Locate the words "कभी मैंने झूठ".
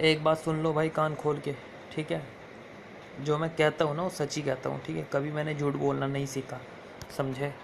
5.12-5.74